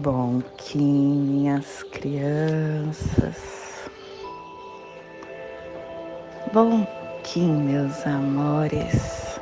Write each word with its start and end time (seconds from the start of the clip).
Bom 0.00 0.40
que 0.56 0.78
minhas 0.78 1.82
crianças. 1.82 3.36
Bom 6.52 6.86
que 7.24 7.40
meus 7.40 8.06
amores. 8.06 9.40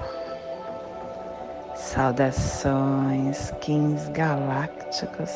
Saudações, 1.74 3.50
Kings 3.60 4.10
Galácticos. 4.12 5.30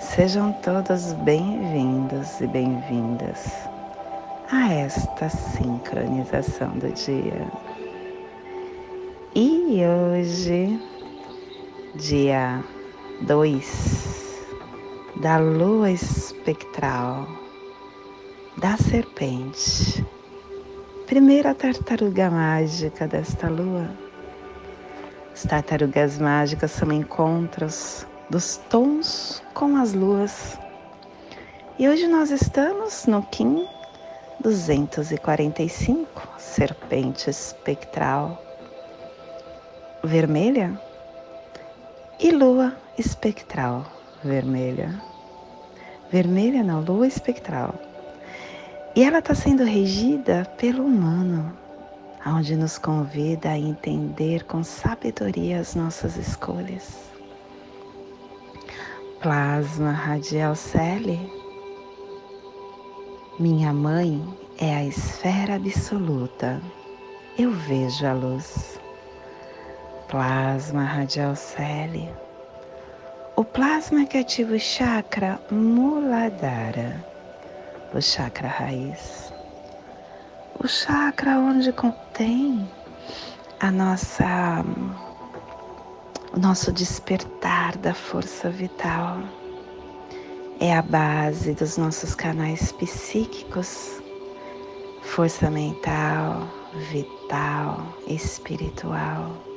Sejam 0.00 0.52
todos 0.54 1.12
bem-vindos 1.24 2.40
e 2.40 2.48
bem-vindas 2.48 3.46
a 4.50 4.72
esta 4.72 5.28
sincronização 5.28 6.76
do 6.80 6.90
dia. 6.90 7.46
E 9.36 9.84
hoje, 9.86 10.80
dia 11.94 12.60
2 13.22 14.48
da 15.20 15.38
lua 15.38 15.92
espectral 15.92 17.28
da 18.56 18.76
serpente, 18.76 20.04
primeira 21.06 21.54
tartaruga 21.54 22.28
mágica 22.28 23.06
desta 23.06 23.48
lua. 23.48 23.88
As 25.32 25.44
tartarugas 25.44 26.18
mágicas 26.18 26.72
são 26.72 26.90
encontros 26.90 28.04
dos 28.28 28.56
tons 28.68 29.40
com 29.54 29.76
as 29.76 29.92
luas. 29.92 30.58
E 31.78 31.88
hoje 31.88 32.08
nós 32.08 32.32
estamos 32.32 33.06
no 33.06 33.22
Kim 33.26 33.64
245, 34.40 36.08
serpente 36.38 37.30
espectral 37.30 38.42
vermelha 40.02 40.76
e 42.18 42.32
lua 42.32 42.81
espectral 42.98 43.86
vermelha. 44.22 45.00
Vermelha 46.10 46.62
não, 46.62 46.80
lua 46.80 47.06
espectral. 47.06 47.74
E 48.94 49.02
ela 49.02 49.18
está 49.18 49.34
sendo 49.34 49.64
regida 49.64 50.44
pelo 50.58 50.84
humano, 50.84 51.56
onde 52.26 52.54
nos 52.54 52.76
convida 52.78 53.50
a 53.50 53.58
entender 53.58 54.44
com 54.44 54.62
sabedoria 54.62 55.60
as 55.60 55.74
nossas 55.74 56.16
escolhas. 56.16 57.10
Plasma 59.20 59.92
radial 59.92 60.54
Celi. 60.54 61.18
Minha 63.38 63.72
mãe 63.72 64.22
é 64.58 64.74
a 64.74 64.84
esfera 64.84 65.56
absoluta. 65.56 66.60
Eu 67.38 67.50
vejo 67.52 68.06
a 68.06 68.12
luz 68.12 68.72
plasma 70.12 70.84
radial 70.84 71.34
celi. 71.34 72.06
O 73.34 73.44
plasma 73.44 74.04
que 74.04 74.18
ativa 74.18 74.54
o 74.54 74.60
chakra 74.60 75.40
Muladhara, 75.50 77.02
o 77.94 78.00
chakra 78.00 78.46
raiz. 78.46 79.32
O 80.62 80.68
chakra 80.68 81.38
onde 81.38 81.72
contém 81.72 82.68
a 83.58 83.70
nossa 83.70 84.62
o 86.34 86.38
nosso 86.38 86.70
despertar 86.72 87.74
da 87.78 87.94
força 87.94 88.50
vital. 88.50 89.22
É 90.60 90.76
a 90.76 90.82
base 90.82 91.54
dos 91.54 91.78
nossos 91.78 92.14
canais 92.14 92.70
psíquicos, 92.72 94.02
força 95.00 95.50
mental, 95.50 96.46
vital, 96.90 97.96
espiritual 98.06 99.51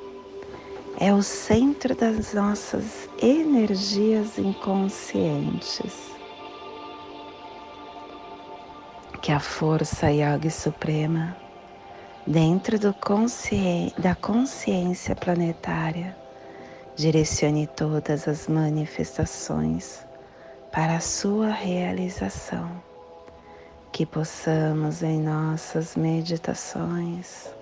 é 0.98 1.14
o 1.14 1.22
centro 1.22 1.94
das 1.94 2.34
nossas 2.34 3.10
energias 3.22 4.38
inconscientes. 4.38 5.94
Que 9.22 9.32
a 9.32 9.40
força 9.40 10.10
Yoga 10.10 10.50
Suprema, 10.50 11.36
dentro 12.26 12.80
consci... 12.94 13.94
da 13.98 14.16
consciência 14.16 15.16
planetária, 15.16 16.16
direcione 16.96 17.68
todas 17.68 18.28
as 18.28 18.48
manifestações 18.48 20.06
para 20.72 20.96
a 20.96 21.02
sua 21.02 21.50
realização. 21.50 22.72
Que 23.92 24.06
possamos 24.06 25.04
em 25.04 25.20
nossas 25.20 25.96
meditações 25.96 27.54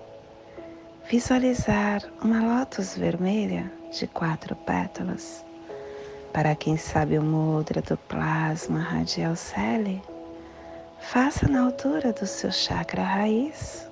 visualizar 1.08 2.02
uma 2.22 2.40
lótus 2.40 2.96
vermelha 2.96 3.70
de 3.92 4.06
quatro 4.06 4.56
pétalas. 4.56 5.44
Para 6.32 6.54
quem 6.54 6.76
sabe 6.76 7.18
o 7.18 7.22
mudra 7.22 7.80
do 7.82 7.96
plasma 7.96 8.80
radial 8.80 9.36
celi, 9.36 10.02
faça 10.98 11.46
na 11.46 11.62
altura 11.62 12.12
do 12.12 12.26
seu 12.26 12.50
chakra 12.50 13.02
raiz 13.02 13.88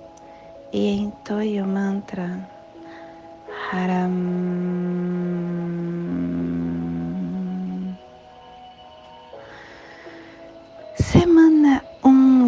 e 0.72 0.89
entoie 0.89 1.61
o 1.61 1.67
mantra 1.67 2.49
Haram. 3.71 5.41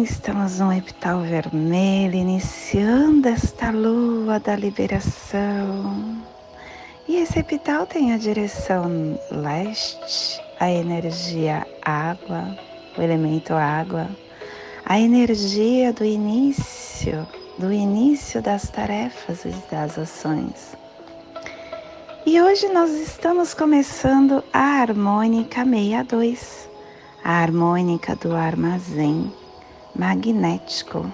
Estamos 0.05 0.59
no 0.59 0.71
epital 0.71 1.21
vermelho, 1.21 2.13
iniciando 2.13 3.27
esta 3.27 3.71
lua 3.71 4.39
da 4.39 4.55
liberação. 4.55 6.21
E 7.07 7.15
esse 7.15 7.39
epital 7.39 7.87
tem 7.87 8.13
a 8.13 8.17
direção 8.19 9.19
leste, 9.31 10.39
a 10.59 10.69
energia 10.69 11.65
água, 11.83 12.55
o 12.95 13.01
elemento 13.01 13.55
água, 13.55 14.07
a 14.85 14.99
energia 14.99 15.91
do 15.91 16.05
início, 16.05 17.27
do 17.57 17.73
início 17.73 18.43
das 18.43 18.69
tarefas 18.69 19.43
e 19.43 19.55
das 19.71 19.97
ações. 19.97 20.77
E 22.27 22.39
hoje 22.39 22.69
nós 22.69 22.91
estamos 22.91 23.55
começando 23.55 24.43
a 24.53 24.81
harmônica 24.81 25.65
62, 25.65 26.69
a 27.23 27.41
harmônica 27.41 28.15
do 28.15 28.35
armazém 28.35 29.33
magnético, 29.95 31.11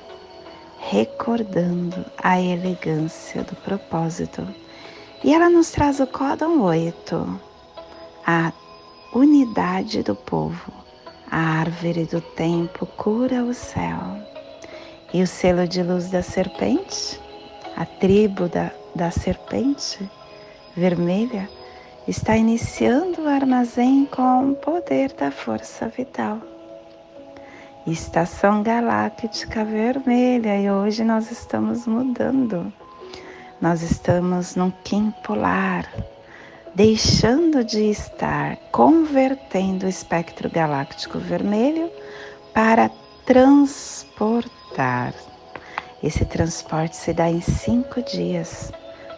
recordando 0.79 2.03
a 2.17 2.41
elegância 2.41 3.43
do 3.43 3.55
propósito. 3.57 4.47
E 5.23 5.33
ela 5.33 5.49
nos 5.49 5.71
traz 5.71 5.99
o 5.99 6.07
códon 6.07 6.61
8, 6.61 7.39
a 8.25 8.51
unidade 9.13 10.01
do 10.01 10.15
povo. 10.15 10.73
A 11.29 11.59
árvore 11.59 12.05
do 12.05 12.19
tempo 12.19 12.85
cura 12.85 13.43
o 13.43 13.53
céu. 13.53 13.99
E 15.13 15.21
o 15.21 15.27
selo 15.27 15.67
de 15.67 15.83
luz 15.83 16.09
da 16.09 16.21
serpente, 16.21 17.19
a 17.77 17.85
tribo 17.85 18.49
da, 18.49 18.71
da 18.95 19.11
serpente 19.11 20.09
vermelha, 20.75 21.49
está 22.07 22.35
iniciando 22.35 23.21
o 23.21 23.27
armazém 23.27 24.05
com 24.05 24.51
o 24.51 24.55
poder 24.55 25.13
da 25.13 25.31
força 25.31 25.87
vital. 25.87 26.50
Estação 27.87 28.61
Galáctica 28.61 29.65
Vermelha 29.65 30.55
e 30.55 30.69
hoje 30.69 31.03
nós 31.03 31.31
estamos 31.31 31.87
mudando. 31.87 32.71
Nós 33.59 33.81
estamos 33.81 34.55
num 34.55 34.69
Kim 34.83 35.11
polar, 35.23 35.91
deixando 36.75 37.63
de 37.63 37.89
estar 37.89 38.55
convertendo 38.71 39.87
o 39.87 39.89
espectro 39.89 40.47
galáctico 40.47 41.17
vermelho 41.17 41.89
para 42.53 42.87
transportar. 43.25 45.15
Esse 46.03 46.23
transporte 46.23 46.95
se 46.95 47.13
dá 47.13 47.31
em 47.31 47.41
cinco 47.41 47.99
dias 48.03 48.71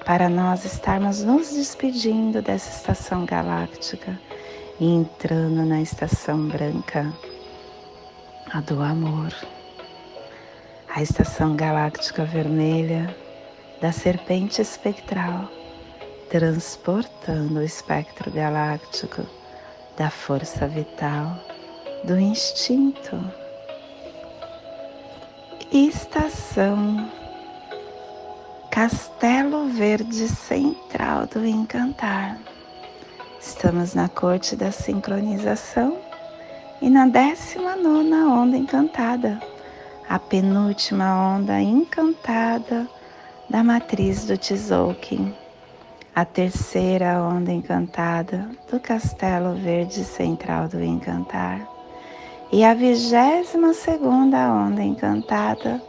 para 0.05 0.29
nós 0.29 0.63
estarmos 0.63 1.21
nos 1.21 1.51
despedindo 1.51 2.41
dessa 2.41 2.77
estação 2.77 3.25
galáctica 3.25 4.17
e 4.79 4.85
entrando 4.85 5.65
na 5.65 5.81
estação 5.81 6.47
branca 6.47 7.11
a 8.53 8.61
do 8.61 8.83
amor, 8.83 9.33
a 10.87 11.01
estação 11.01 11.55
galáctica 11.55 12.23
vermelha 12.23 13.15
da 13.81 13.91
serpente 13.91 14.61
espectral, 14.61 15.49
transportando 16.29 17.59
o 17.59 17.63
espectro 17.63 18.29
galáctico 18.29 19.25
da 19.97 20.11
força 20.11 20.67
vital, 20.67 21.35
do 22.03 22.19
instinto. 22.19 23.19
Estação 25.71 27.09
Castelo 28.69 29.69
Verde 29.69 30.27
Central 30.27 31.25
do 31.25 31.43
Encantar. 31.43 32.37
Estamos 33.41 33.95
na 33.95 34.07
corte 34.07 34.55
da 34.55 34.71
sincronização 34.71 36.02
e 36.83 36.89
na 36.89 37.07
décima 37.07 37.77
nona 37.77 38.27
onda 38.27 38.57
encantada, 38.57 39.39
a 40.09 40.19
penúltima 40.19 41.33
onda 41.33 41.61
encantada 41.61 42.85
da 43.49 43.63
matriz 43.63 44.25
do 44.25 44.37
Tzolk'in, 44.37 45.33
a 46.13 46.25
terceira 46.25 47.23
onda 47.23 47.53
encantada 47.53 48.49
do 48.69 48.81
Castelo 48.81 49.55
Verde 49.55 50.03
Central 50.03 50.67
do 50.67 50.83
Encantar 50.83 51.65
e 52.51 52.65
a 52.65 52.73
vigésima 52.73 53.73
segunda 53.73 54.51
onda 54.51 54.83
encantada 54.83 55.81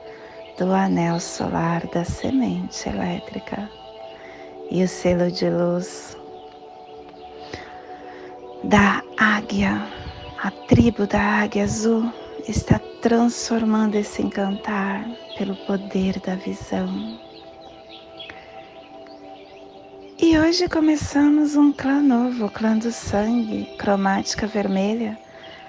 do 0.56 0.72
anel 0.72 1.18
solar 1.18 1.84
da 1.88 2.04
semente 2.04 2.88
elétrica. 2.88 3.68
E 4.70 4.84
o 4.84 4.88
selo 4.88 5.28
de 5.28 5.50
luz 5.50 6.16
da 8.62 9.02
águia, 9.18 10.03
a 10.44 10.50
tribo 10.50 11.06
da 11.06 11.18
águia 11.18 11.64
azul 11.64 12.12
está 12.46 12.78
transformando 13.00 13.94
esse 13.94 14.20
encantar 14.20 15.08
pelo 15.38 15.56
poder 15.64 16.20
da 16.20 16.34
visão. 16.34 17.18
E 20.20 20.38
hoje 20.38 20.68
começamos 20.68 21.56
um 21.56 21.72
clã 21.72 22.02
novo, 22.02 22.44
o 22.44 22.50
clã 22.50 22.76
do 22.76 22.92
sangue, 22.92 23.74
cromática 23.78 24.46
vermelha, 24.46 25.18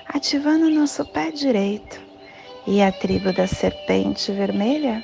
ativando 0.10 0.70
nosso 0.70 1.06
pé 1.06 1.32
direito. 1.32 1.98
E 2.68 2.82
a 2.82 2.92
tribo 2.92 3.32
da 3.32 3.48
serpente 3.48 4.30
vermelha 4.34 5.02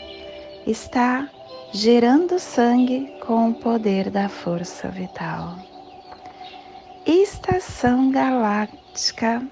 está 0.68 1.30
gerando 1.72 2.38
sangue 2.40 3.10
com 3.26 3.52
o 3.52 3.54
poder 3.54 4.10
da 4.10 4.28
força 4.28 4.90
vital. 4.90 5.56
Estação 7.06 8.12
galáctica, 8.12 8.81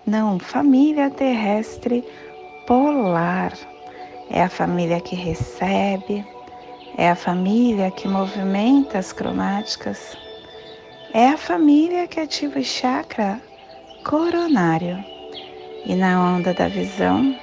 não, 0.06 0.38
família 0.38 1.10
terrestre 1.10 2.04
polar. 2.68 3.54
É 4.30 4.44
a 4.44 4.50
família 4.50 5.00
que 5.00 5.16
recebe, 5.16 6.26
é 6.98 7.10
a 7.10 7.16
família 7.16 7.90
que 7.90 8.08
movimenta 8.08 9.00
as 9.00 9.14
cromáticas, 9.14 10.18
é 11.14 11.30
a 11.30 11.38
família 11.38 12.08
que 12.08 12.20
ativa 12.20 12.60
o 12.60 12.64
chakra 12.64 13.42
coronário. 14.04 15.04
E 15.86 15.96
na 15.96 16.36
onda 16.36 16.54
da 16.54 16.68
visão, 16.68 17.34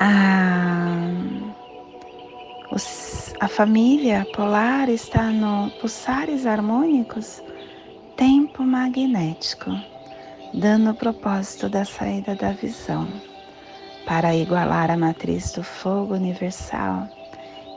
a, 0.00 0.96
a 3.38 3.48
família 3.48 4.26
polar 4.34 4.88
está 4.88 5.24
no 5.24 5.70
pulsares 5.78 6.46
harmônicos, 6.46 7.42
tempo 8.52 8.64
magnético, 8.64 9.70
dando 10.52 10.90
o 10.90 10.94
propósito 10.94 11.70
da 11.70 11.86
saída 11.86 12.34
da 12.34 12.52
visão 12.52 13.08
para 14.04 14.36
igualar 14.36 14.90
a 14.90 14.96
matriz 14.96 15.52
do 15.52 15.62
fogo 15.62 16.14
universal 16.14 17.08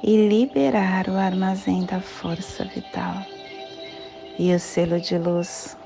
e 0.04 0.28
liberar 0.28 1.08
o 1.08 1.16
armazém 1.16 1.86
da 1.86 2.02
força 2.02 2.66
vital. 2.66 3.16
E 4.38 4.54
o 4.54 4.60
selo 4.60 5.00
de 5.00 5.18
luz 5.18 5.78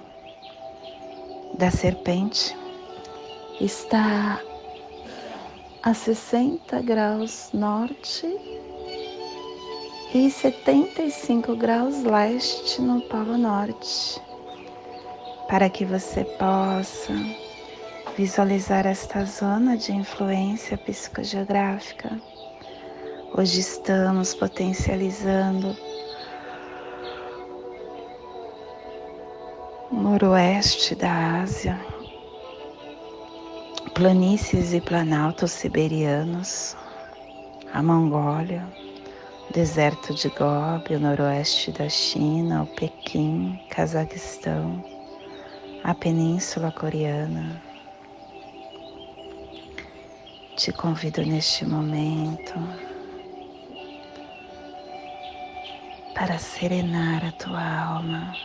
da 1.55 1.69
serpente 1.69 2.57
está 3.61 4.41
a 5.83 5.93
60 5.93 6.81
graus 6.81 7.51
norte 7.53 8.25
e 10.15 10.31
75 10.31 11.55
graus 11.55 12.01
leste 12.03 12.81
no 12.81 13.01
Polo 13.01 13.37
Norte, 13.37 14.19
para 15.49 15.67
que 15.67 15.83
você 15.83 16.23
possa 16.23 17.11
visualizar 18.15 18.85
esta 18.85 19.25
zona 19.25 19.75
de 19.75 19.91
influência 19.91 20.77
psicogeográfica. 20.77 22.21
Hoje 23.35 23.59
estamos 23.59 24.35
potencializando 24.35 25.75
o 29.91 29.95
noroeste 29.95 30.93
da 30.93 31.41
Ásia, 31.41 31.79
planícies 33.95 34.71
e 34.71 34.79
planaltos 34.79 35.51
siberianos, 35.51 36.77
a 37.73 37.81
Mongólia, 37.81 38.67
o 39.49 39.53
deserto 39.53 40.13
de 40.13 40.29
Gobi, 40.29 40.93
o 40.95 40.99
noroeste 40.99 41.71
da 41.71 41.89
China, 41.89 42.63
o 42.63 42.67
Pequim, 42.75 43.59
Cazaquistão, 43.71 44.98
a 45.83 45.93
Península 45.93 46.71
Coreana. 46.71 47.61
Te 50.55 50.73
convido 50.73 51.25
neste 51.25 51.65
momento 51.65 52.53
para 56.13 56.37
serenar 56.37 57.23
a 57.23 57.31
tua 57.31 57.63
alma. 57.63 58.35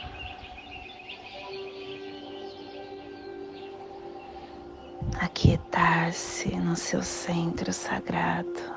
Aquietar-se 5.21 6.57
no 6.57 6.77
seu 6.77 7.03
centro 7.03 7.73
sagrado. 7.73 8.75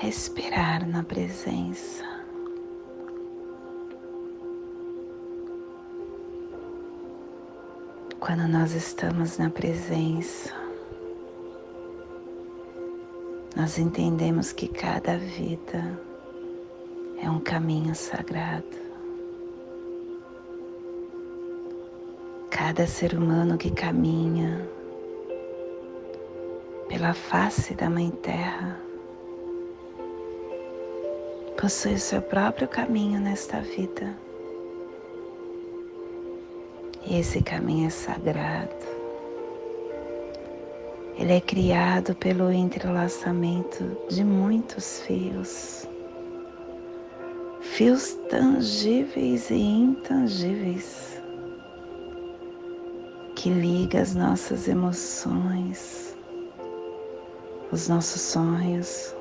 Respirar 0.00 0.86
na 0.86 1.02
presença. 1.02 2.15
Quando 8.26 8.48
nós 8.48 8.72
estamos 8.72 9.38
na 9.38 9.48
presença, 9.48 10.52
nós 13.54 13.78
entendemos 13.78 14.50
que 14.50 14.66
cada 14.66 15.16
vida 15.16 15.96
é 17.22 17.30
um 17.30 17.38
caminho 17.38 17.94
sagrado. 17.94 18.66
Cada 22.50 22.84
ser 22.88 23.14
humano 23.14 23.56
que 23.56 23.70
caminha 23.70 24.68
pela 26.88 27.14
face 27.14 27.74
da 27.74 27.88
Mãe 27.88 28.10
Terra 28.10 28.76
possui 31.56 31.94
o 31.94 32.00
seu 32.00 32.20
próprio 32.20 32.66
caminho 32.66 33.20
nesta 33.20 33.60
vida. 33.60 34.25
E 37.08 37.20
esse 37.20 37.40
caminho 37.40 37.86
é 37.86 37.90
sagrado. 37.90 38.74
Ele 41.16 41.32
é 41.32 41.40
criado 41.40 42.14
pelo 42.16 42.50
entrelaçamento 42.50 43.96
de 44.08 44.24
muitos 44.24 45.00
fios, 45.00 45.86
fios 47.60 48.14
tangíveis 48.28 49.48
e 49.50 49.54
intangíveis, 49.54 51.22
que 53.36 53.50
liga 53.50 54.02
as 54.02 54.14
nossas 54.14 54.66
emoções, 54.66 56.14
os 57.70 57.88
nossos 57.88 58.20
sonhos, 58.20 59.14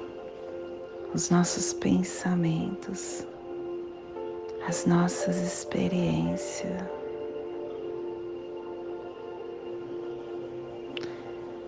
os 1.13 1.29
nossos 1.29 1.71
pensamentos, 1.71 3.25
as 4.67 4.85
nossas 4.85 5.37
experiências. 5.37 7.04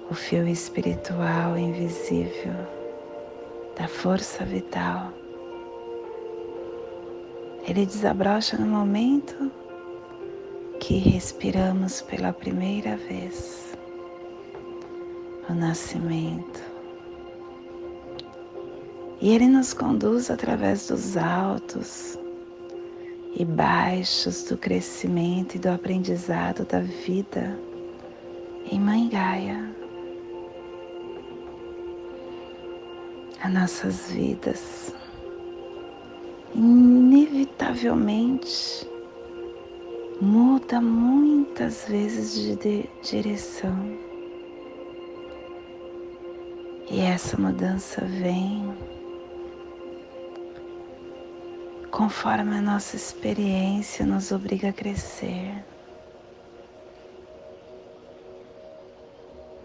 O 0.10 0.14
fio 0.14 0.48
espiritual 0.48 1.58
invisível 1.58 2.54
da 3.76 3.88
força 3.88 4.46
vital. 4.46 5.12
Ele 7.68 7.86
desabrocha 7.86 8.58
no 8.58 8.66
momento 8.66 9.52
que 10.80 10.98
respiramos 10.98 12.02
pela 12.02 12.32
primeira 12.32 12.96
vez 12.96 13.78
o 15.50 15.54
nascimento. 15.54 16.62
E 19.20 19.34
ele 19.34 19.48
nos 19.48 19.74
conduz 19.74 20.30
através 20.30 20.88
dos 20.88 21.18
altos 21.18 22.18
e 23.36 23.44
baixos 23.44 24.44
do 24.44 24.58
crescimento 24.58 25.56
e 25.56 25.60
do 25.60 25.70
aprendizado 25.70 26.64
da 26.66 26.80
vida 26.80 27.60
em 28.72 28.80
Mãe 28.80 29.10
Gaia. 29.10 29.76
As 33.48 33.54
nossas 33.54 34.12
vidas, 34.12 34.94
inevitavelmente 36.54 38.86
muda 40.20 40.82
muitas 40.82 41.86
vezes 41.88 42.60
de 42.60 42.89
direção. 43.01 43.74
E 46.89 47.00
essa 47.00 47.38
mudança 47.38 48.04
vem 48.04 48.77
conforme 51.89 52.58
a 52.58 52.62
nossa 52.62 52.98
experiência 52.98 54.06
nos 54.06 54.34
obriga 54.34 54.68
a 54.70 54.74
crescer. 54.74 55.63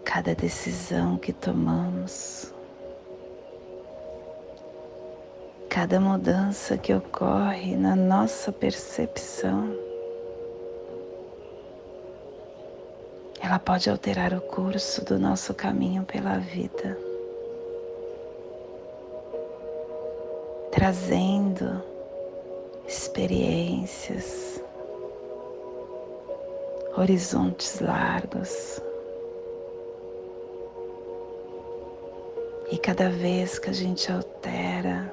Cada 0.05 0.33
decisão 0.35 1.17
que 1.17 1.33
tomamos 1.33 2.53
cada 5.73 5.99
mudança 5.99 6.77
que 6.77 6.93
ocorre 6.93 7.75
na 7.75 7.95
nossa 7.95 8.51
percepção, 8.51 9.75
ela 13.41 13.57
pode 13.57 13.89
alterar 13.89 14.35
o 14.35 14.41
curso 14.41 15.03
do 15.03 15.17
nosso 15.17 15.51
caminho 15.55 16.03
pela 16.03 16.37
vida, 16.37 16.95
trazendo 20.69 21.81
experiências, 22.87 24.61
horizontes 26.95 27.79
largos. 27.79 28.79
E 32.71 32.77
cada 32.77 33.09
vez 33.09 33.57
que 33.57 33.71
a 33.71 33.73
gente 33.73 34.11
altera 34.11 35.12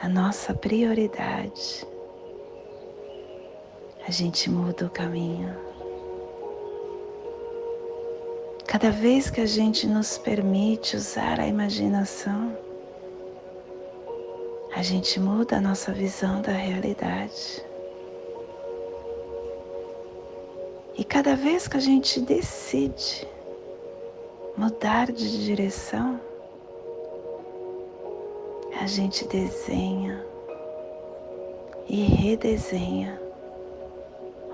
a 0.00 0.08
nossa 0.08 0.54
prioridade, 0.54 1.84
a 4.06 4.10
gente 4.10 4.48
muda 4.48 4.86
o 4.86 4.90
caminho. 4.90 5.54
Cada 8.66 8.90
vez 8.90 9.28
que 9.28 9.40
a 9.40 9.46
gente 9.46 9.88
nos 9.88 10.16
permite 10.16 10.96
usar 10.96 11.40
a 11.40 11.48
imaginação, 11.48 12.56
a 14.72 14.82
gente 14.82 15.18
muda 15.18 15.56
a 15.56 15.60
nossa 15.60 15.92
visão 15.92 16.42
da 16.42 16.52
realidade. 16.52 17.64
E 20.96 21.02
cada 21.02 21.34
vez 21.34 21.66
que 21.66 21.76
a 21.76 21.80
gente 21.80 22.20
decide 22.20 23.26
mudar 24.56 25.10
de 25.10 25.44
direção, 25.44 26.20
a 28.80 28.86
gente 28.86 29.26
desenha 29.26 30.24
e 31.88 32.02
redesenha 32.04 33.20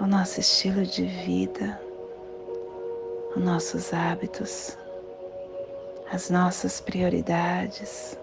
o 0.00 0.06
nosso 0.06 0.40
estilo 0.40 0.82
de 0.82 1.04
vida, 1.04 1.78
os 3.36 3.42
nossos 3.42 3.92
hábitos, 3.92 4.78
as 6.10 6.30
nossas 6.30 6.80
prioridades, 6.80 8.18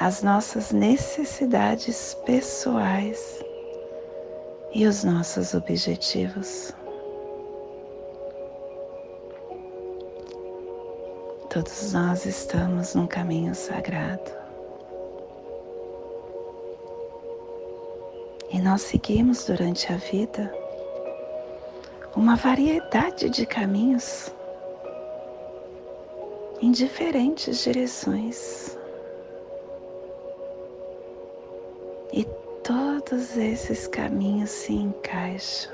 as 0.00 0.22
nossas 0.22 0.72
necessidades 0.72 2.14
pessoais 2.24 3.44
e 4.72 4.86
os 4.86 5.04
nossos 5.04 5.52
objetivos. 5.52 6.72
Todos 11.50 11.92
nós 11.92 12.24
estamos 12.24 12.94
num 12.94 13.06
caminho 13.06 13.54
sagrado. 13.54 14.41
E 18.52 18.60
nós 18.60 18.82
seguimos 18.82 19.46
durante 19.46 19.90
a 19.90 19.96
vida 19.96 20.52
uma 22.14 22.36
variedade 22.36 23.30
de 23.30 23.46
caminhos 23.46 24.30
em 26.60 26.70
diferentes 26.70 27.64
direções. 27.64 28.78
E 32.12 32.24
todos 32.62 33.38
esses 33.38 33.86
caminhos 33.86 34.50
se 34.50 34.74
encaixam. 34.74 35.72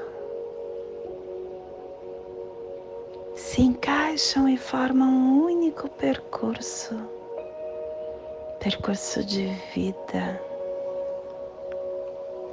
Se 3.34 3.60
encaixam 3.60 4.48
e 4.48 4.56
formam 4.56 5.08
um 5.08 5.44
único 5.44 5.88
percurso 5.90 6.94
percurso 8.60 9.24
de 9.24 9.46
vida 9.74 10.47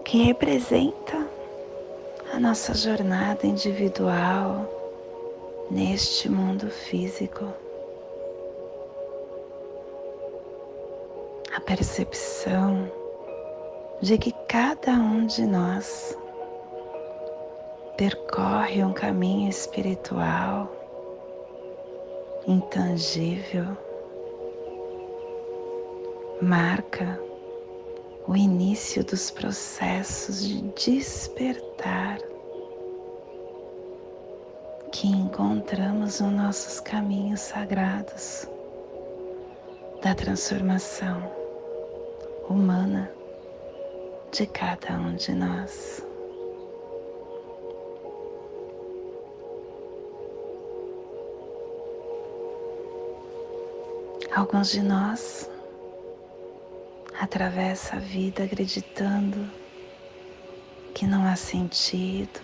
que 0.05 0.21
representa 0.21 1.27
a 2.31 2.39
nossa 2.39 2.75
jornada 2.75 3.47
individual 3.47 4.69
neste 5.71 6.29
mundo 6.29 6.69
físico. 6.69 7.51
A 11.55 11.59
percepção 11.59 12.89
de 13.99 14.19
que 14.19 14.31
cada 14.47 14.91
um 14.91 15.25
de 15.25 15.43
nós 15.43 16.15
percorre 17.97 18.83
um 18.83 18.93
caminho 18.93 19.49
espiritual 19.49 20.71
intangível, 22.45 23.75
marca 26.39 27.24
o 28.27 28.35
início 28.35 29.03
dos 29.03 29.29
processos 29.29 30.47
de 30.47 30.61
despertar 30.73 32.19
que 34.91 35.07
encontramos 35.07 36.19
nos 36.19 36.33
nossos 36.33 36.79
caminhos 36.79 37.41
sagrados 37.41 38.47
da 40.01 40.15
transformação 40.15 41.31
humana 42.49 43.11
de 44.31 44.47
cada 44.47 44.93
um 44.93 45.15
de 45.15 45.33
nós. 45.33 46.05
Alguns 54.35 54.71
de 54.71 54.81
nós 54.81 55.49
atravessa 57.19 57.95
a 57.95 57.99
vida 57.99 58.43
acreditando 58.43 59.49
que 60.93 61.05
não 61.05 61.25
há 61.25 61.35
sentido, 61.35 62.41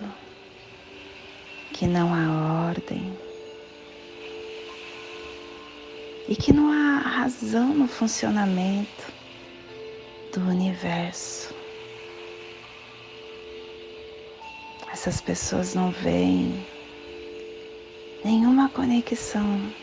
que 1.73 1.87
não 1.87 2.13
há 2.13 2.67
ordem 2.67 3.17
e 6.27 6.35
que 6.35 6.53
não 6.53 6.71
há 6.71 6.99
razão 6.99 7.73
no 7.73 7.87
funcionamento 7.87 9.11
do 10.33 10.41
universo. 10.41 11.53
Essas 14.91 15.21
pessoas 15.21 15.73
não 15.73 15.91
veem 15.91 16.65
nenhuma 18.23 18.69
conexão 18.69 19.73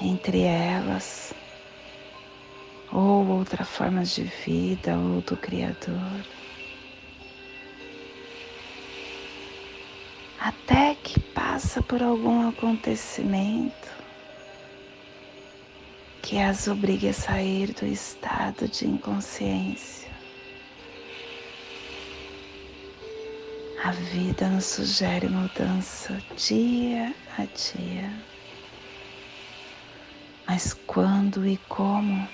entre 0.00 0.42
elas 0.42 1.34
ou 3.26 3.38
outras 3.38 3.68
formas 3.68 4.14
de 4.14 4.22
vida 4.22 4.96
ou 4.96 5.20
do 5.20 5.36
Criador. 5.36 6.24
Até 10.38 10.94
que 10.94 11.18
passa 11.18 11.82
por 11.82 12.02
algum 12.02 12.48
acontecimento 12.48 13.88
que 16.22 16.38
as 16.38 16.66
obrigue 16.66 17.08
a 17.08 17.12
sair 17.12 17.72
do 17.72 17.86
estado 17.86 18.68
de 18.68 18.86
inconsciência. 18.86 20.10
A 23.82 23.92
vida 23.92 24.48
nos 24.48 24.64
sugere 24.64 25.28
mudança 25.28 26.20
dia 26.36 27.14
a 27.38 27.44
dia. 27.44 28.10
Mas 30.48 30.74
quando 30.74 31.46
e 31.46 31.56
como 31.68 32.28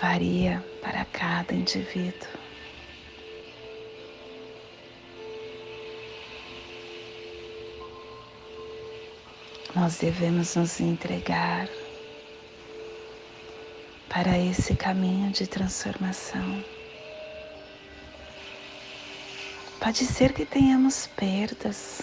varia 0.00 0.64
para 0.80 1.04
cada 1.06 1.54
indivíduo. 1.54 2.28
Nós 9.74 9.98
devemos 9.98 10.56
nos 10.56 10.80
entregar 10.80 11.68
para 14.08 14.38
esse 14.38 14.74
caminho 14.74 15.30
de 15.30 15.46
transformação. 15.46 16.64
Pode 19.78 20.04
ser 20.04 20.32
que 20.32 20.44
tenhamos 20.44 21.06
perdas, 21.06 22.02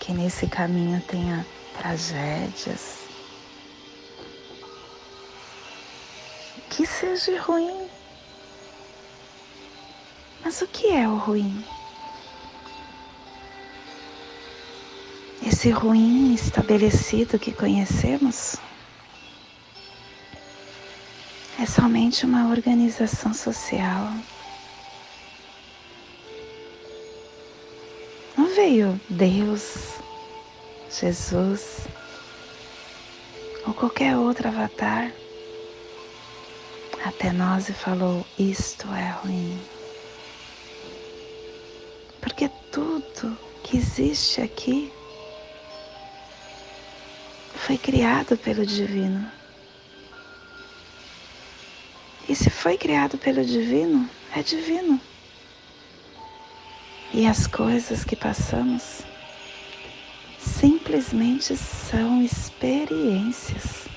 que 0.00 0.12
nesse 0.12 0.46
caminho 0.46 1.00
tenha 1.02 1.46
tragédias, 1.78 3.03
que 6.74 6.84
seja 6.84 7.40
ruim. 7.40 7.88
Mas 10.44 10.60
o 10.60 10.66
que 10.66 10.88
é 10.88 11.08
o 11.08 11.16
ruim? 11.16 11.64
Esse 15.46 15.70
ruim 15.70 16.34
estabelecido 16.34 17.38
que 17.38 17.52
conhecemos 17.52 18.56
é 21.60 21.66
somente 21.66 22.26
uma 22.26 22.50
organização 22.50 23.32
social. 23.32 24.12
Não 28.36 28.52
veio 28.52 29.00
Deus, 29.08 30.00
Jesus, 30.90 31.86
ou 33.64 33.72
qualquer 33.72 34.16
outro 34.16 34.48
avatar 34.48 35.12
até 37.04 37.30
nós 37.32 37.68
e 37.68 37.72
falou: 37.72 38.26
Isto 38.38 38.88
é 38.92 39.10
ruim. 39.22 39.60
Porque 42.20 42.50
tudo 42.72 43.38
que 43.62 43.76
existe 43.76 44.40
aqui 44.40 44.90
foi 47.54 47.76
criado 47.76 48.36
pelo 48.36 48.64
Divino. 48.64 49.30
E 52.26 52.34
se 52.34 52.48
foi 52.48 52.78
criado 52.78 53.18
pelo 53.18 53.44
Divino, 53.44 54.08
é 54.34 54.42
divino. 54.42 54.98
E 57.12 57.26
as 57.26 57.46
coisas 57.46 58.02
que 58.02 58.16
passamos 58.16 59.02
simplesmente 60.38 61.54
são 61.56 62.22
experiências. 62.22 63.93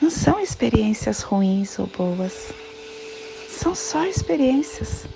Não 0.00 0.10
são 0.10 0.38
experiências 0.38 1.22
ruins 1.22 1.78
ou 1.78 1.86
boas. 1.86 2.52
São 3.48 3.74
só 3.74 4.04
experiências. 4.04 5.06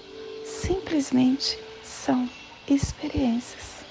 Simplesmente 0.44 1.58
são 1.82 2.28
experiências. 2.66 3.84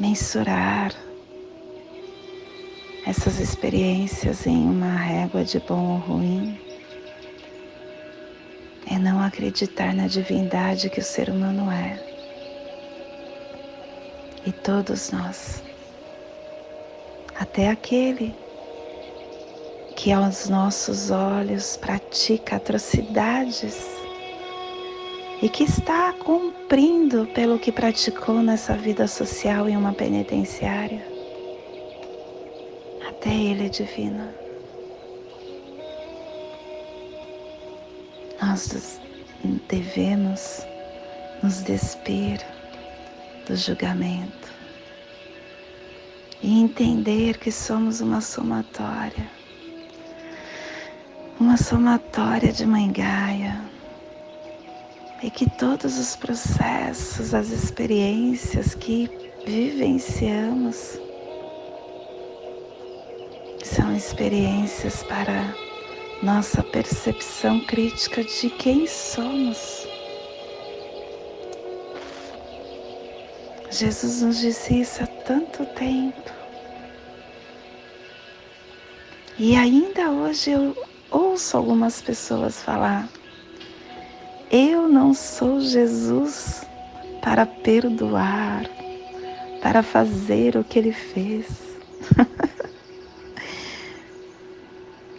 Mensurar 0.00 0.92
essas 3.06 3.38
experiências 3.38 4.46
em 4.46 4.68
uma 4.68 4.96
régua 4.96 5.44
de 5.44 5.58
bom 5.60 5.92
ou 5.92 5.98
ruim 5.98 6.58
é 8.90 8.98
não 8.98 9.20
acreditar 9.22 9.94
na 9.94 10.06
divindade 10.06 10.90
que 10.90 11.00
o 11.00 11.04
ser 11.04 11.30
humano 11.30 11.70
é. 11.70 11.98
E 14.44 14.52
todos 14.52 15.10
nós, 15.10 15.62
até 17.38 17.68
aquele 17.68 18.34
que 19.96 20.12
aos 20.12 20.48
nossos 20.48 21.10
olhos 21.10 21.76
pratica 21.76 22.56
atrocidades 22.56 23.86
e 25.40 25.48
que 25.48 25.64
está 25.64 26.12
cumprindo 26.12 27.26
pelo 27.28 27.58
que 27.58 27.70
praticou 27.70 28.42
nessa 28.42 28.74
vida 28.74 29.06
social 29.06 29.68
em 29.68 29.76
uma 29.76 29.92
penitenciária, 29.92 31.06
até 33.08 33.30
ele 33.30 33.66
é 33.66 33.68
divino. 33.68 34.48
nós 38.40 39.00
devemos 39.68 40.66
nos 41.42 41.62
despir 41.62 42.40
do 43.46 43.56
julgamento 43.56 44.57
e 46.42 46.60
entender 46.60 47.38
que 47.38 47.50
somos 47.50 48.00
uma 48.00 48.20
somatória, 48.20 49.30
uma 51.38 51.56
somatória 51.56 52.52
de 52.52 52.66
Mãe 52.66 52.90
Gaia, 52.90 53.60
e 55.22 55.30
que 55.30 55.50
todos 55.50 55.98
os 55.98 56.14
processos, 56.14 57.34
as 57.34 57.50
experiências 57.50 58.74
que 58.74 59.10
vivenciamos 59.44 61.00
são 63.64 63.94
experiências 63.94 65.02
para 65.02 65.54
nossa 66.22 66.62
percepção 66.62 67.60
crítica 67.60 68.24
de 68.24 68.50
quem 68.50 68.86
somos. 68.86 69.77
Jesus 73.78 74.22
nos 74.22 74.38
disse 74.38 74.80
isso 74.80 75.04
há 75.04 75.06
tanto 75.06 75.64
tempo. 75.64 76.32
E 79.38 79.54
ainda 79.54 80.10
hoje 80.10 80.50
eu 80.50 80.76
ouço 81.08 81.56
algumas 81.56 82.02
pessoas 82.02 82.60
falar: 82.60 83.08
Eu 84.50 84.88
não 84.88 85.14
sou 85.14 85.60
Jesus 85.60 86.66
para 87.22 87.46
perdoar, 87.46 88.64
para 89.62 89.84
fazer 89.84 90.56
o 90.56 90.64
que 90.64 90.80
ele 90.80 90.92
fez. 90.92 91.46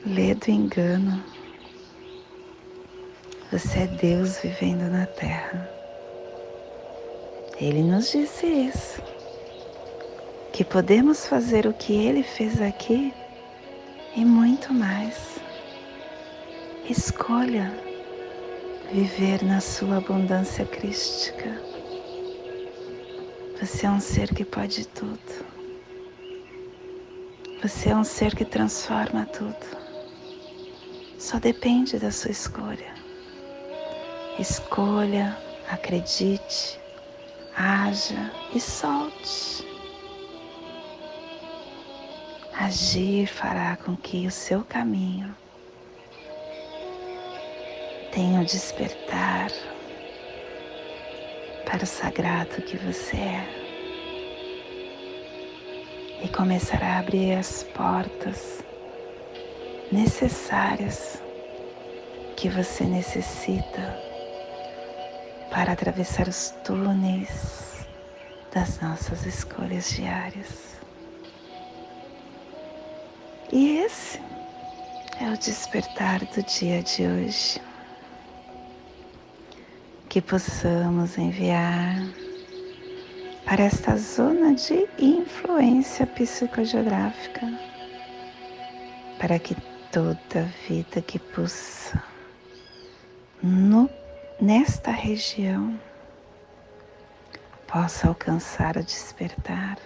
Lê 0.05 0.35
do 0.35 0.51
engano. 0.51 1.23
Você 3.53 3.79
é 3.79 3.87
Deus 3.87 4.37
vivendo 4.39 4.91
na 4.91 5.05
terra. 5.05 5.78
Ele 7.59 7.83
nos 7.83 8.11
disse 8.11 8.47
isso. 8.47 9.01
Que 10.53 10.63
podemos 10.63 11.27
fazer 11.27 11.67
o 11.67 11.73
que 11.73 11.93
ele 11.93 12.23
fez 12.23 12.61
aqui 12.61 13.13
e 14.15 14.23
muito 14.23 14.73
mais. 14.73 15.39
Escolha 16.89 17.71
viver 18.91 19.43
na 19.43 19.59
sua 19.59 19.97
abundância 19.97 20.65
crística. 20.65 21.61
Você 23.59 23.85
é 23.85 23.89
um 23.89 23.99
ser 23.99 24.33
que 24.33 24.45
pode 24.45 24.87
tudo. 24.87 25.45
Você 27.61 27.89
é 27.89 27.95
um 27.95 28.05
ser 28.05 28.33
que 28.35 28.45
transforma 28.45 29.25
tudo. 29.25 29.77
Só 31.17 31.37
depende 31.39 31.99
da 31.99 32.09
sua 32.09 32.31
escolha. 32.31 32.95
Escolha, 34.39 35.37
acredite, 35.69 36.79
haja 37.59 38.31
e 38.55 38.59
solte. 38.61 39.67
Agir 42.57 43.27
fará 43.27 43.75
com 43.75 43.97
que 43.97 44.25
o 44.25 44.31
seu 44.31 44.63
caminho 44.63 45.35
tenha 48.13 48.39
o 48.39 48.45
despertar 48.45 49.51
para 51.65 51.83
o 51.83 51.87
sagrado 51.87 52.61
que 52.61 52.77
você 52.77 53.17
é 53.17 53.59
e 56.23 56.29
começará 56.29 56.95
a 56.95 56.99
abrir 56.99 57.33
as 57.33 57.63
portas 57.63 58.63
necessárias 59.91 61.21
que 62.37 62.47
você 62.49 62.85
necessita 62.85 64.08
para 65.51 65.73
atravessar 65.73 66.27
os 66.27 66.51
túneis 66.63 67.85
das 68.53 68.79
nossas 68.79 69.25
escolhas 69.25 69.89
diárias. 69.91 70.79
E 73.51 73.77
esse 73.77 74.19
é 75.19 75.29
o 75.29 75.37
despertar 75.37 76.19
do 76.25 76.43
dia 76.43 76.83
de 76.83 77.07
hoje. 77.07 77.61
Que 80.07 80.21
possamos 80.21 81.17
enviar 81.17 81.97
para 83.45 83.63
esta 83.63 83.97
zona 83.97 84.53
de 84.53 84.87
influência 84.99 86.05
psicogeográfica, 86.05 87.47
para 89.19 89.39
que 89.39 89.55
toda 89.91 90.47
vida 90.67 91.01
que 91.01 91.17
pulsa 91.17 92.01
no, 93.41 93.89
nesta 94.41 94.91
região 94.91 95.77
possa 97.67 98.07
alcançar 98.07 98.77
o 98.77 98.83
despertar 98.83 99.77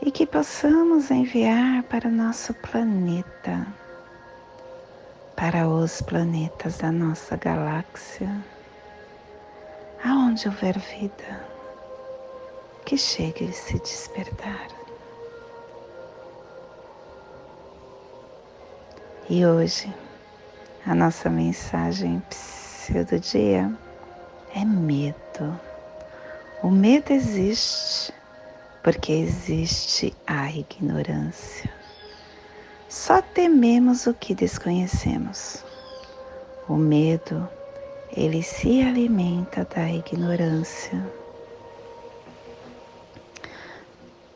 e 0.00 0.10
que 0.10 0.24
possamos 0.24 1.10
enviar 1.10 1.82
para 1.84 2.08
o 2.08 2.12
nosso 2.12 2.54
planeta, 2.54 3.66
para 5.36 5.68
os 5.68 6.00
planetas 6.00 6.78
da 6.78 6.92
nossa 6.92 7.36
galáxia, 7.36 8.30
aonde 10.04 10.48
houver 10.48 10.78
vida, 10.78 11.44
que 12.86 12.96
chegue 12.96 13.48
a 13.48 13.52
se 13.52 13.78
despertar. 13.80 14.68
E 19.28 19.44
hoje 19.44 19.92
a 20.86 20.94
nossa 20.94 21.28
mensagem 21.28 22.22
do 22.88 23.20
dia 23.20 23.70
é 24.54 24.64
medo. 24.64 25.60
O 26.62 26.70
medo 26.70 27.12
existe 27.12 28.12
porque 28.82 29.12
existe 29.12 30.16
a 30.26 30.50
ignorância. 30.50 31.70
Só 32.88 33.20
tememos 33.20 34.06
o 34.06 34.14
que 34.14 34.34
desconhecemos. 34.34 35.62
O 36.68 36.74
medo, 36.74 37.48
ele 38.16 38.42
se 38.42 38.82
alimenta 38.82 39.64
da 39.64 39.88
ignorância. 39.88 41.06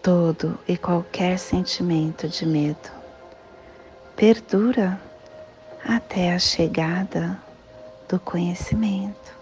Todo 0.02 0.58
e 0.68 0.76
qualquer 0.76 1.38
sentimento 1.38 2.28
de 2.28 2.44
medo 2.46 2.90
perdura 4.14 5.00
até 5.84 6.32
a 6.32 6.38
chegada 6.38 7.43
do 8.08 8.18
conhecimento. 8.20 9.32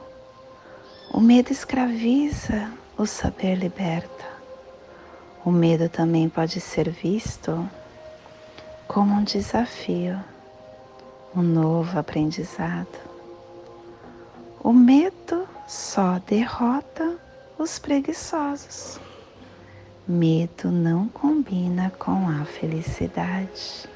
O 1.13 1.21
medo 1.21 1.53
escraviza 1.53 2.71
o 2.97 3.07
saber 3.07 3.57
liberta. 3.57 4.25
O 5.45 5.51
medo 5.51 5.89
também 5.89 6.29
pode 6.29 6.61
ser 6.61 6.89
visto 6.91 7.69
como 8.87 9.15
um 9.15 9.25
desafio, 9.25 10.19
um 11.35 11.43
novo 11.43 11.99
aprendizado. 11.99 12.99
O 14.63 14.73
medo 14.73 15.49
só 15.67 16.19
derrota 16.21 17.19
os 17.59 17.79
preguiçosos. 17.79 19.01
Medo 20.07 20.71
não 20.71 21.09
combina 21.09 21.91
com 21.99 22.29
a 22.29 22.45
felicidade. 22.45 23.89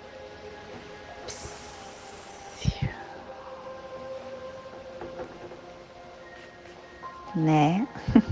Né? 7.37 7.87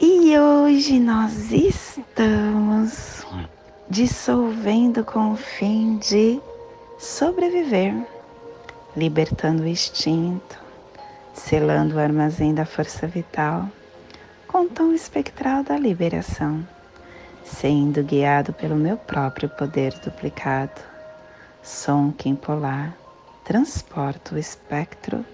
e 0.00 0.36
hoje 0.36 0.98
nós 0.98 1.52
estamos 1.52 3.24
dissolvendo 3.88 5.04
com 5.04 5.30
o 5.30 5.36
fim 5.36 5.96
de 5.98 6.40
sobreviver, 6.98 7.94
libertando 8.96 9.62
o 9.62 9.68
instinto, 9.68 10.58
selando 11.32 11.94
o 11.94 12.00
armazém 12.00 12.52
da 12.52 12.66
força 12.66 13.06
vital 13.06 13.68
com 14.48 14.62
o 14.62 14.68
tom 14.68 14.92
espectral 14.92 15.62
da 15.62 15.78
liberação, 15.78 16.66
sendo 17.44 18.02
guiado 18.02 18.52
pelo 18.52 18.74
meu 18.74 18.96
próprio 18.96 19.48
poder 19.50 19.94
duplicado. 20.00 20.80
Som 21.62 22.10
quimpolar 22.10 22.92
transporta 23.44 24.34
o 24.34 24.38
espectro 24.38 25.24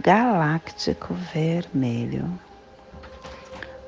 galáctico 0.00 1.14
vermelho. 1.14 2.28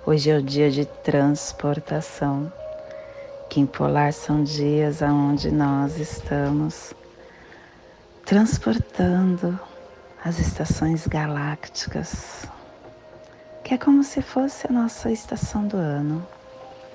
Hoje 0.07 0.31
é 0.31 0.39
o 0.39 0.43
dia 0.43 0.71
de 0.71 0.85
transportação. 0.85 2.51
Quimpolar 3.51 4.13
são 4.13 4.43
dias 4.43 5.03
aonde 5.03 5.51
nós 5.51 5.99
estamos 5.99 6.95
transportando 8.25 9.59
as 10.25 10.39
estações 10.39 11.07
galácticas, 11.07 12.47
que 13.63 13.75
é 13.75 13.79
como 13.79 14.03
se 14.03 14.23
fosse 14.23 14.67
a 14.69 14.73
nossa 14.73 15.11
estação 15.11 15.67
do 15.67 15.77
ano. 15.77 16.27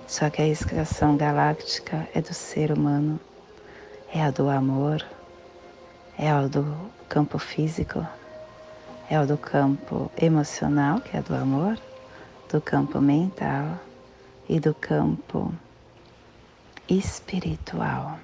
Só 0.07 0.29
que 0.29 0.41
a 0.41 0.47
estação 0.47 1.15
galáctica 1.15 2.07
é 2.13 2.21
do 2.21 2.33
ser 2.33 2.71
humano, 2.71 3.19
é 4.13 4.23
a 4.23 4.31
do 4.31 4.49
amor, 4.49 5.05
é 6.17 6.29
a 6.29 6.47
do 6.47 6.65
campo 7.07 7.37
físico, 7.37 8.05
é 9.11 9.19
o 9.19 9.27
do 9.27 9.37
campo 9.37 10.09
emocional, 10.17 11.01
que 11.01 11.17
é 11.17 11.21
do 11.21 11.35
amor, 11.35 11.77
do 12.49 12.61
campo 12.61 13.01
mental 13.01 13.77
e 14.47 14.57
do 14.57 14.73
campo 14.73 15.53
espiritual. 16.87 18.17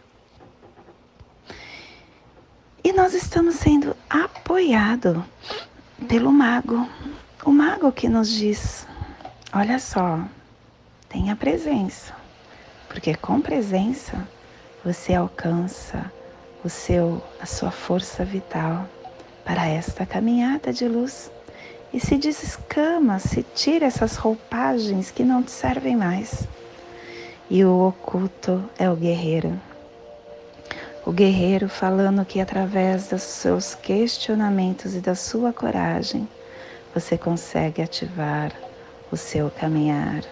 E 2.81 2.93
nós 2.93 3.13
estamos 3.13 3.55
sendo 3.55 3.93
apoiados 4.09 5.21
pelo 6.07 6.31
mago, 6.31 6.87
o 7.43 7.51
mago 7.51 7.91
que 7.91 8.07
nos 8.07 8.29
diz: 8.29 8.87
olha 9.53 9.79
só, 9.79 10.21
tenha 11.09 11.35
presença, 11.35 12.15
porque 12.87 13.13
com 13.13 13.41
presença 13.41 14.25
você 14.85 15.15
alcança 15.15 16.09
o 16.63 16.69
seu, 16.69 17.21
a 17.41 17.45
sua 17.45 17.71
força 17.71 18.23
vital 18.23 18.87
para 19.47 19.65
esta 19.65 20.05
caminhada 20.05 20.73
de 20.73 20.85
luz 20.89 21.31
e 21.93 22.01
se 22.01 22.17
desescama, 22.17 23.17
se 23.17 23.41
tira 23.55 23.85
essas 23.85 24.17
roupagens 24.17 25.09
que 25.09 25.23
não 25.23 25.41
te 25.41 25.51
servem 25.51 25.95
mais. 25.95 26.43
E 27.49 27.63
o 27.63 27.87
oculto 27.87 28.61
é 28.77 28.89
o 28.89 28.95
guerreiro. 28.97 29.57
O 31.05 31.13
guerreiro 31.13 31.69
falando 31.69 32.25
que 32.25 32.41
através 32.41 33.07
dos 33.07 33.21
seus 33.21 33.73
questionamentos 33.73 34.93
e 34.93 34.99
da 34.99 35.15
sua 35.15 35.53
coragem 35.53 36.27
você 36.93 37.17
consegue 37.17 37.81
ativar 37.81 38.51
o 39.09 39.15
seu 39.15 39.49
caminhar. 39.49 40.23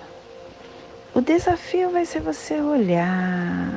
O 1.13 1.21
desafio 1.21 1.89
vai 1.89 2.05
ser 2.05 2.19
você 2.19 2.59
olhar, 2.59 3.71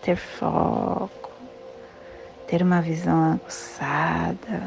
ter 0.00 0.16
foco 0.16 1.27
ter 2.48 2.62
uma 2.62 2.80
visão 2.80 3.34
aguçada. 3.34 4.62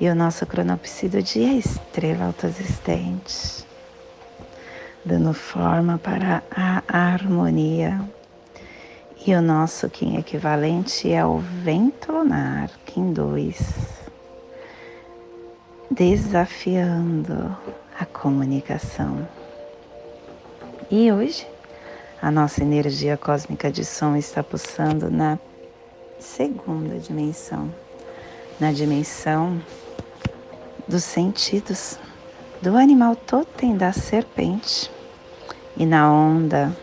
E 0.00 0.08
o 0.08 0.14
nosso 0.14 0.46
cronopsi 0.46 1.08
do 1.08 1.22
dia 1.22 1.48
é 1.48 1.58
estrela 1.58 2.26
autoexistente, 2.26 3.66
dando 5.04 5.34
forma 5.34 5.98
para 5.98 6.42
a 6.50 6.82
harmonia. 6.88 8.00
E 9.26 9.34
o 9.34 9.42
nosso 9.42 9.88
Kim 9.88 10.16
equivalente 10.16 11.10
é 11.12 11.24
o 11.24 11.38
vento 11.38 12.12
lunar, 12.12 12.70
Kim 12.86 13.12
2, 13.12 13.58
desafiando 15.90 17.56
a 17.98 18.04
comunicação. 18.04 19.26
E 20.90 21.10
hoje, 21.10 21.46
a 22.20 22.30
nossa 22.30 22.62
energia 22.62 23.16
cósmica 23.16 23.72
de 23.72 23.84
som 23.84 24.14
está 24.14 24.42
pulsando 24.42 25.10
na 25.10 25.38
segunda 26.18 26.98
dimensão, 26.98 27.72
na 28.60 28.72
dimensão 28.72 29.60
dos 30.86 31.04
sentidos, 31.04 31.98
do 32.62 32.76
animal 32.76 33.16
totem 33.16 33.76
da 33.76 33.92
serpente 33.92 34.90
e 35.76 35.84
na 35.84 36.10
onda 36.10 36.74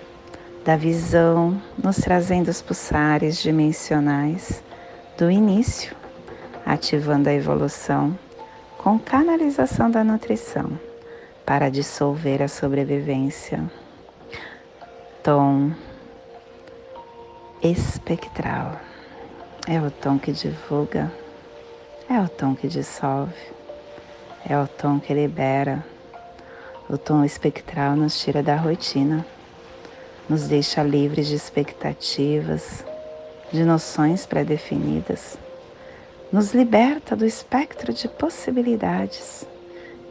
da 0.64 0.76
visão, 0.76 1.60
nos 1.78 1.98
trazendo 1.98 2.50
os 2.50 2.62
pulsares 2.62 3.42
dimensionais 3.42 4.64
do 5.18 5.32
início, 5.32 5.96
ativando 6.66 7.30
a 7.30 7.34
evolução 7.34 8.18
com 8.78 9.00
canalização 9.00 9.90
da 9.90 10.04
nutrição 10.04 10.80
para 11.46 11.70
dissolver 11.70 12.42
a 12.42 12.48
sobrevivência. 12.48 13.64
Tom 15.24 15.72
espectral. 17.62 18.91
É 19.74 19.80
o 19.80 19.90
tom 19.90 20.20
que 20.20 20.34
divulga, 20.34 21.10
é 22.10 22.20
o 22.20 22.28
tom 22.28 22.54
que 22.54 22.68
dissolve, 22.68 23.34
é 24.46 24.58
o 24.58 24.68
tom 24.68 25.00
que 25.00 25.14
libera. 25.14 25.82
O 26.90 26.98
tom 26.98 27.24
espectral 27.24 27.96
nos 27.96 28.20
tira 28.20 28.44
da 28.44 28.58
rotina, 28.58 29.26
nos 30.28 30.50
deixa 30.50 30.84
livres 30.84 31.28
de 31.28 31.36
expectativas, 31.36 32.84
de 33.50 33.64
noções 33.64 34.26
pré-definidas, 34.26 35.38
nos 36.34 36.54
liberta 36.54 37.16
do 37.16 37.26
espectro 37.26 37.94
de 37.94 38.10
possibilidades, 38.10 39.48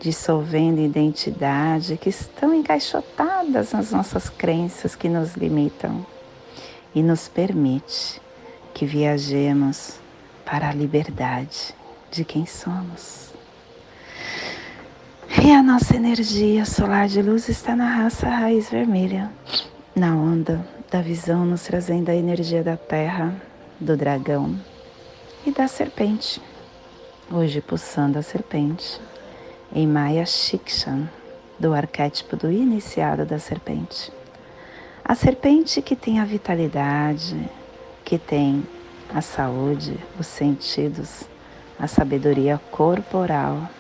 dissolvendo 0.01 0.81
identidade 0.81 1.99
que 1.99 2.09
estão 2.09 2.55
encaixotadas 2.55 3.73
nas 3.73 3.91
nossas 3.91 4.31
crenças 4.31 4.97
que 4.97 5.11
nos 5.11 5.35
limitam 5.35 6.07
e 6.95 7.03
nos 7.03 7.29
permite 7.29 8.23
que 8.75 8.87
viajemos 8.87 9.99
para 10.45 10.69
a 10.69 10.73
liberdade 10.73 11.75
de 12.11 12.25
quem 12.25 12.47
somos. 12.47 13.31
E 15.43 15.53
a 15.53 15.63
nossa 15.63 15.97
energia 15.97 16.65
solar 16.65 17.09
de 17.09 17.23
luz 17.23 17.49
está 17.49 17.77
na 17.77 17.89
raça 17.89 18.29
raiz 18.29 18.69
vermelha, 18.69 19.31
na 19.95 20.15
onda 20.15 20.67
da 20.91 21.01
visão, 21.01 21.47
nos 21.47 21.63
trazendo 21.63 22.11
a 22.11 22.15
energia 22.15 22.65
da 22.65 22.77
terra, 22.77 23.35
do 23.79 23.97
dragão 23.97 24.59
e 25.47 25.53
da 25.53 25.69
serpente. 25.69 26.43
Hoje 27.31 27.61
pulsando 27.61 28.19
a 28.19 28.23
serpente 28.23 29.01
em 29.73 29.87
Maya 29.87 30.27
Shikshan, 30.27 31.09
do 31.59 31.73
arquétipo 31.73 32.37
do 32.37 32.51
iniciado 32.51 33.25
da 33.25 33.39
serpente. 33.39 34.13
A 35.05 35.15
serpente 35.15 35.81
que 35.81 35.95
tem 35.95 36.19
a 36.19 36.25
vitalidade, 36.25 37.37
que 38.11 38.19
tem 38.19 38.67
a 39.15 39.21
saúde, 39.21 39.97
os 40.19 40.27
sentidos, 40.27 41.23
a 41.79 41.87
sabedoria 41.87 42.61
corporal, 42.73 43.71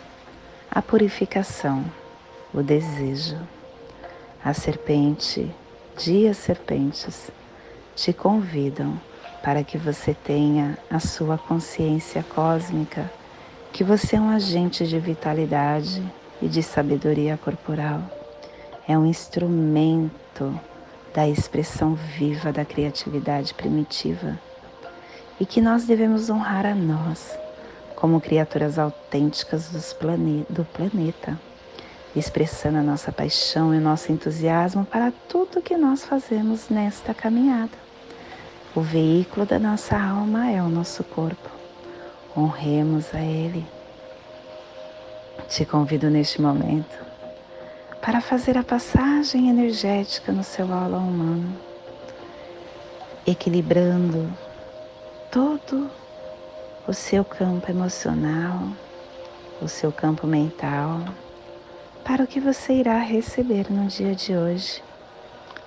a 0.70 0.80
purificação, 0.80 1.84
o 2.54 2.62
desejo. 2.62 3.36
A 4.44 4.54
serpente, 4.54 5.52
dias 5.98 6.36
serpentes, 6.36 7.32
te 7.96 8.12
convidam 8.12 9.00
para 9.42 9.64
que 9.64 9.76
você 9.76 10.14
tenha 10.14 10.78
a 10.88 11.00
sua 11.00 11.36
consciência 11.36 12.22
cósmica, 12.22 13.10
que 13.72 13.82
você 13.82 14.14
é 14.14 14.20
um 14.20 14.30
agente 14.30 14.86
de 14.86 15.00
vitalidade 15.00 16.00
e 16.40 16.46
de 16.46 16.62
sabedoria 16.62 17.36
corporal. 17.36 18.00
É 18.86 18.96
um 18.96 19.06
instrumento 19.06 20.54
da 21.14 21.28
expressão 21.28 21.94
viva 21.94 22.52
da 22.52 22.64
criatividade 22.64 23.52
primitiva 23.54 24.38
e 25.38 25.46
que 25.46 25.60
nós 25.60 25.84
devemos 25.84 26.30
honrar 26.30 26.66
a 26.66 26.74
nós 26.74 27.36
como 27.96 28.20
criaturas 28.20 28.78
autênticas 28.78 29.92
plane 29.92 30.46
do 30.48 30.64
planeta, 30.64 31.38
expressando 32.16 32.78
a 32.78 32.82
nossa 32.82 33.12
paixão 33.12 33.74
e 33.74 33.78
o 33.78 33.80
nosso 33.80 34.10
entusiasmo 34.10 34.84
para 34.86 35.12
tudo 35.28 35.60
que 35.60 35.76
nós 35.76 36.04
fazemos 36.04 36.70
nesta 36.70 37.12
caminhada. 37.12 37.76
O 38.74 38.80
veículo 38.80 39.44
da 39.44 39.58
nossa 39.58 39.98
alma 39.98 40.50
é 40.50 40.62
o 40.62 40.68
nosso 40.68 41.04
corpo. 41.04 41.50
Honremos 42.34 43.14
a 43.14 43.20
Ele. 43.20 43.66
Te 45.48 45.64
convido 45.66 46.08
neste 46.08 46.40
momento 46.40 47.09
para 48.02 48.20
fazer 48.20 48.56
a 48.56 48.62
passagem 48.62 49.50
energética 49.50 50.32
no 50.32 50.42
seu 50.42 50.72
aula 50.72 50.98
humano, 50.98 51.54
equilibrando 53.26 54.32
todo 55.30 55.90
o 56.88 56.92
seu 56.94 57.24
campo 57.24 57.70
emocional, 57.70 58.68
o 59.60 59.68
seu 59.68 59.92
campo 59.92 60.26
mental, 60.26 61.04
para 62.02 62.24
o 62.24 62.26
que 62.26 62.40
você 62.40 62.72
irá 62.72 62.98
receber 62.98 63.70
no 63.70 63.86
dia 63.86 64.14
de 64.14 64.34
hoje, 64.34 64.82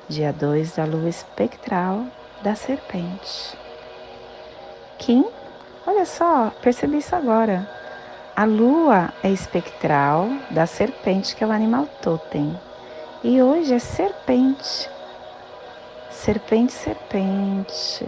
dia 0.10 0.34
2 0.34 0.76
da 0.76 0.86
lua 0.86 1.08
espectral 1.08 2.08
da 2.42 2.56
serpente. 2.56 3.56
Kim, 4.98 5.24
olha 5.86 6.06
só, 6.06 6.52
percebi 6.62 6.98
isso 6.98 7.16
agora. 7.16 7.83
A 8.36 8.46
lua 8.46 9.14
é 9.22 9.30
espectral 9.30 10.28
da 10.50 10.66
serpente, 10.66 11.36
que 11.36 11.44
é 11.44 11.48
o 11.48 11.52
animal 11.52 11.88
totem. 12.02 12.60
E 13.24 13.42
hoje 13.42 13.74
é 13.74 13.80
serpente. 13.80 14.90
Serpente, 16.10 16.74
serpente. 16.74 18.06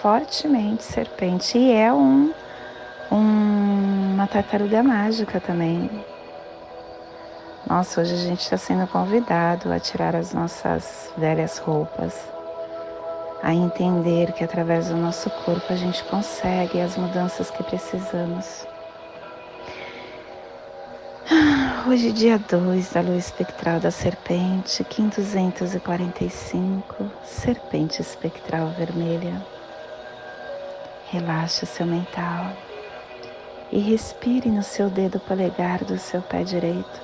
Fortemente 0.00 0.84
serpente. 0.84 1.58
E 1.58 1.72
é 1.72 1.92
um 1.92 2.32
um, 3.10 4.14
uma 4.14 4.26
tartaruga 4.26 4.82
mágica 4.82 5.40
também. 5.40 5.90
Nossa, 7.68 8.00
hoje 8.00 8.14
a 8.14 8.18
gente 8.18 8.40
está 8.40 8.56
sendo 8.56 8.86
convidado 8.86 9.72
a 9.72 9.80
tirar 9.80 10.14
as 10.14 10.32
nossas 10.32 11.12
velhas 11.16 11.58
roupas, 11.58 12.16
a 13.42 13.52
entender 13.52 14.32
que 14.32 14.44
através 14.44 14.88
do 14.88 14.96
nosso 14.96 15.28
corpo 15.44 15.72
a 15.72 15.76
gente 15.76 16.04
consegue 16.04 16.80
as 16.80 16.96
mudanças 16.96 17.50
que 17.50 17.62
precisamos. 17.64 18.66
Hoje, 21.88 22.10
dia 22.10 22.36
2 22.36 22.94
da 22.94 23.00
lua 23.00 23.16
espectral 23.16 23.78
da 23.78 23.92
serpente, 23.92 24.82
Kim 24.82 25.08
245, 25.08 27.08
serpente 27.22 28.02
espectral 28.02 28.70
vermelha. 28.70 29.40
Relaxa 31.12 31.64
seu 31.64 31.86
mental 31.86 32.50
e 33.70 33.78
respire 33.78 34.50
no 34.50 34.64
seu 34.64 34.90
dedo 34.90 35.20
polegar 35.20 35.84
do 35.84 35.96
seu 35.96 36.20
pé 36.20 36.42
direito. 36.42 37.00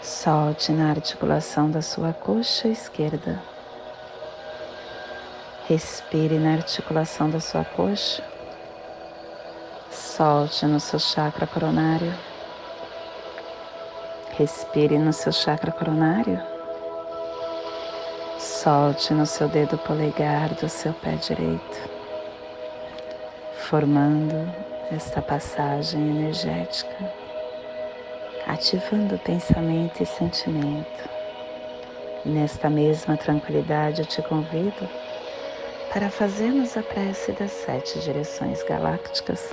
Solte 0.00 0.70
na 0.70 0.90
articulação 0.90 1.68
da 1.68 1.82
sua 1.82 2.12
coxa 2.12 2.68
esquerda. 2.68 3.42
Respire 5.66 6.38
na 6.38 6.52
articulação 6.52 7.28
da 7.28 7.40
sua 7.40 7.64
coxa. 7.64 8.22
Solte 9.90 10.64
no 10.66 10.78
seu 10.78 11.00
chakra 11.00 11.48
coronário. 11.48 12.14
Respire 14.38 14.98
no 14.98 15.12
seu 15.12 15.32
chakra 15.32 15.72
coronário. 15.72 16.40
Solte 18.38 19.14
no 19.14 19.26
seu 19.26 19.48
dedo 19.48 19.78
polegar 19.78 20.54
do 20.54 20.68
seu 20.68 20.92
pé 20.92 21.16
direito 21.16 21.96
formando 23.68 24.48
esta 24.92 25.20
passagem 25.20 26.00
energética, 26.00 27.12
ativando 28.46 29.18
pensamento 29.18 30.00
e 30.00 30.06
sentimento. 30.06 31.08
E 32.24 32.28
nesta 32.28 32.70
mesma 32.70 33.16
tranquilidade 33.16 34.02
eu 34.02 34.06
te 34.06 34.22
convido 34.22 34.88
para 35.92 36.08
fazermos 36.10 36.76
a 36.76 36.82
prece 36.82 37.32
das 37.32 37.50
sete 37.50 37.98
direções 37.98 38.62
galácticas, 38.62 39.52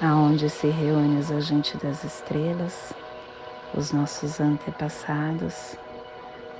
aonde 0.00 0.48
se 0.48 0.68
reúne 0.68 1.18
os 1.18 1.30
agentes 1.30 1.80
das 1.80 2.04
estrelas, 2.04 2.92
os 3.74 3.92
nossos 3.92 4.40
antepassados, 4.40 5.76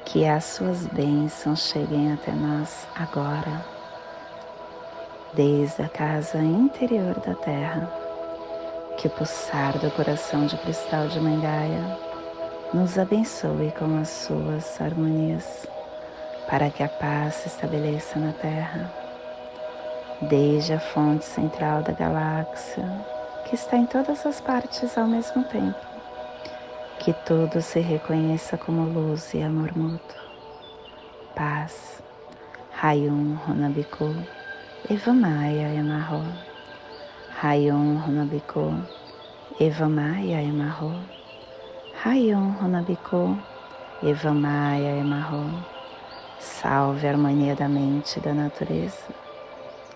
que 0.04 0.26
as 0.26 0.44
suas 0.44 0.86
bênçãos 0.86 1.60
cheguem 1.68 2.12
até 2.12 2.32
nós 2.32 2.86
agora 2.94 3.82
desde 5.34 5.80
a 5.82 5.88
casa 5.88 6.38
interior 6.38 7.18
da 7.20 7.34
terra, 7.34 7.90
que 8.98 9.06
o 9.06 9.10
pulsar 9.10 9.78
do 9.78 9.90
coração 9.92 10.44
de 10.44 10.58
cristal 10.58 11.08
de 11.08 11.18
Mangaia 11.18 11.98
nos 12.74 12.98
abençoe 12.98 13.72
com 13.72 13.98
as 13.98 14.10
suas 14.10 14.78
harmonias, 14.80 15.66
para 16.50 16.70
que 16.70 16.82
a 16.82 16.88
paz 16.88 17.34
se 17.36 17.48
estabeleça 17.48 18.18
na 18.18 18.32
terra, 18.32 18.92
desde 20.20 20.74
a 20.74 20.80
fonte 20.80 21.24
central 21.24 21.82
da 21.82 21.92
galáxia, 21.92 22.84
que 23.52 23.56
está 23.56 23.76
em 23.76 23.84
todas 23.84 24.24
as 24.24 24.40
partes 24.40 24.96
ao 24.96 25.06
mesmo 25.06 25.44
tempo, 25.44 25.78
que 26.98 27.12
tudo 27.12 27.60
se 27.60 27.80
reconheça 27.80 28.56
como 28.56 28.88
luz 28.88 29.34
e 29.34 29.42
amor 29.42 29.76
mútuo. 29.76 30.22
Paz. 31.36 32.02
Rayum 32.70 33.34
Runabiku 33.34 34.16
Eva 34.88 35.12
Maia 35.12 35.68
Emarro, 35.74 36.24
Rayon 37.42 37.98
Runabiko, 37.98 38.74
Eva 39.60 39.86
Maia 39.86 40.42
Emarro, 40.42 40.94
Rayon 42.02 42.52
Runabiko, 42.52 43.36
Eva 44.02 44.32
Maia 44.32 44.96
Emarro. 44.96 45.44
Salve 46.40 47.06
a 47.06 47.10
harmonia 47.10 47.54
da 47.54 47.68
mente 47.68 48.16
e 48.16 48.22
da 48.22 48.32
natureza, 48.32 49.12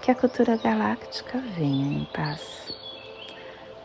que 0.03 0.11
a 0.11 0.15
cultura 0.15 0.59
galáctica 0.59 1.39
venha 1.39 1.87
em 1.87 2.05
paz. 2.13 2.86